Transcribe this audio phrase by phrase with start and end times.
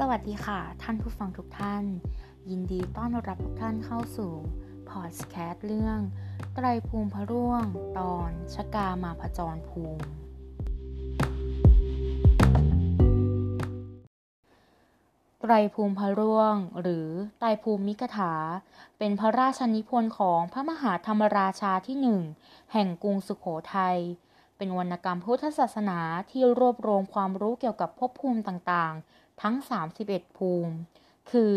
[0.00, 1.84] สวัสดีค่ะ ท่านผู้ฟังทุกท่าน
[2.50, 4.32] ยินดีต้อนรับทุกท่านเข้าสู่
[4.88, 5.98] พอดแคสต์เรื่อง
[6.54, 7.64] ไตรภูมิพระร่วง
[7.98, 10.04] ตอนชะกามาผจรภูมิ
[15.40, 17.08] ไตรภูมิพระร่วง หรือ
[17.38, 18.34] ไตรภูมิมิกถา
[18.98, 22.20] เป็นพระราชนิพนธ์ของพระมหาธรรมราชาที่หนึ่ง
[22.72, 23.44] แห่งกรุงสุขโข
[23.74, 23.98] ทัย
[24.56, 26.00] เป็นวรรณกรรมพุทธศาสนา
[26.30, 29.56] ที่รวบรวมความรู้เกี่ยวกับภพภูมิต่างๆ ทั้ง
[29.96, 30.74] 31 ภูมิ
[31.30, 31.54] คือ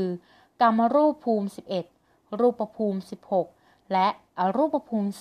[0.61, 1.47] กรรมรูปภูมิ
[1.93, 2.99] 11 รูปภูมิ
[3.45, 4.07] 16 และ
[4.39, 5.11] อรูปภูมิ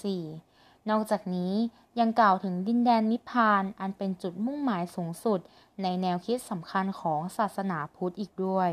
[0.40, 1.54] 4 นอกจากนี้
[2.00, 5.40] ยังกล่าวถึงดินแดนนิพพานอันเป็นจุดมุ่งหมายสูงสุด
[5.82, 8.70] ในแนวคิดสำคัญของศาสนาพุทธอีกด้วย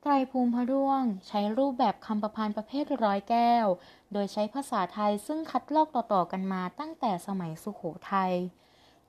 [0.00, 3.66] ไตรภูมิพระร่วง ใช้รูปแบบคำประพันธ์ประเภทร้อยแก้ว
[4.12, 7.82] โดยใช้ภาษาไทยซึ่งคัดลอกต่อๆกันมาตั้งแต่สมัยสุขโข
[8.12, 8.32] ทัย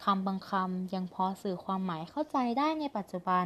[0.04, 3.46] คำบางคำยังพอสื่อความหมายเข้าใจได้ในปัจจุบัน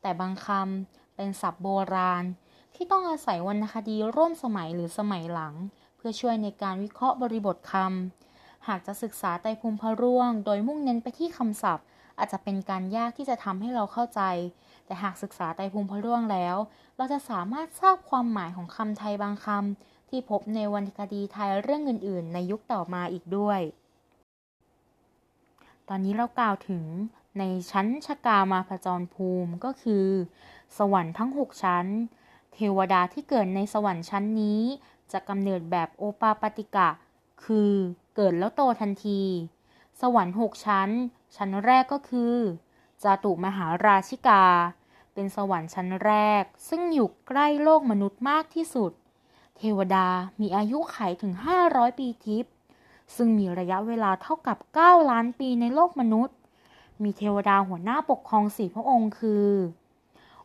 [0.00, 2.24] แต่บางคำเป็นศัพท์โบราณ
[2.74, 5.54] ที่ต้องอาศัยวรรณคดีร่วมสมัยหรือสมัยหลัง
[5.96, 11.86] เพื่อช่วยในการวิเคราะห์บริบทคำหากจะศึกษาไตรภูมิพระร่วง โดยมุ่งเน้นไปที่คำศัพท์
[12.18, 14.22] อาจจะเป็นการยากที่จะทำให้เราเข้าใจ
[14.86, 16.56] แต่หากศึกษาไตรภูมิพระร่วงแล้ว
[16.96, 23.60] เราจะสามารถทราบความหมายของคำไทยบางคำที่พบในวรรณคดีไทยเรื่องอื่น ๆ ในยุคต่อมาอีกด้วย
[25.92, 26.84] ตอนนี้เรากล่าวถึง
[27.38, 30.06] ในชั้นชกามาผจรภูมิก็คือ
[30.78, 31.86] สวรรค์ทั้ง 6 ชั้น
[32.54, 34.60] เทวดาที่เกิดในสวรรค์ชั้นนี้
[35.12, 36.88] จะกำเนิดแบบโอปาปติกะ
[37.44, 37.72] คือ
[38.16, 39.22] เกิดแล้วโตทันที
[40.00, 40.90] สวรรค์หกชั้น
[41.36, 42.34] ชั้นแรกก็คือ
[43.02, 44.44] จาตุมหาราชิกา
[45.14, 48.92] เป็นสวรรค์ชั้นแรก ซึ่งอยู่ใกล้โลกมนุษย์มากที่สุด
[49.56, 50.06] เทวดา
[50.40, 51.32] มีอายุไขถึง
[51.66, 52.52] 500 ปีทิพย์
[53.16, 56.36] ซึ่งมีระยะเวลาเท่ากับ 9 ล้านปีในโลกมนุษย์
[57.02, 59.48] มีเทวดาหัวหน้าปกครองสี่พระองค์คือ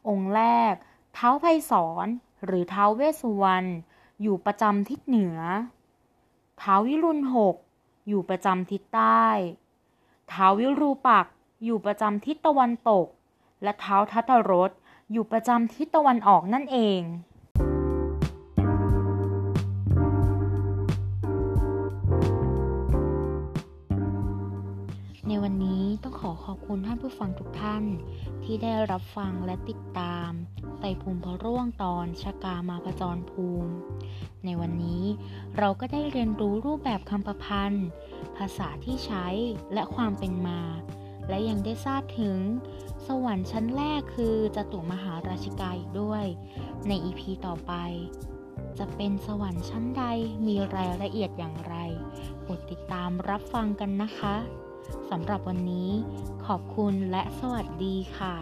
[0.08, 0.74] องค์แรก
[1.14, 2.08] เท้าไพศาล
[2.46, 3.68] หรือเท้าเวสสุวรรณ
[4.22, 5.38] อยู่ประจำทิศเหนือ
[6.60, 7.56] เท้าวิรุณหก
[8.08, 9.26] อยู่ประจำทิศใต้
[10.30, 11.26] เท้าวิรูปัก
[11.64, 13.08] อยู่ประจำทิศตะวันตก
[13.64, 14.72] และเท้าทัตตรส
[15.12, 17.02] อยู่ประจำทิศตะวันออกนั่นเอง
[25.96, 27.84] นี้ต้องขอขอบคุณท่านผู้ฟังทุกท่าน
[28.44, 30.30] ที่ได้รับฟังและติดตาม
[30.80, 33.72] ไต่ภูมิพระร่วงตอนชกามาผจรภูมิ
[34.46, 35.04] ในวันนี้
[35.58, 37.88] เราก็ได้เรียนรู้รูปแบบคำประพันธ์
[38.38, 39.28] ภาษาที่ใช้
[39.74, 40.62] และความเป็นมา
[41.30, 42.38] และยังได้ทราบถึง
[43.08, 46.26] สวรรค์ชั้นแรกคือจตุมหาราชิกาอีกด้วย
[46.88, 47.74] ในอีพีต่อไป
[48.80, 50.04] จะเป็นสวรรค์ชั้นใด
[50.48, 51.76] มีรายละเอียดอย่างไร
[52.42, 54.36] โปรดติดตามรับฟังกันนะคะ
[55.12, 55.90] สำหรับวันนี้
[56.46, 58.36] ขอบคุณและสวัสดีค่ะ